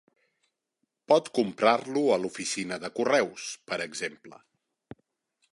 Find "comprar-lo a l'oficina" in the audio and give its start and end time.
1.41-2.81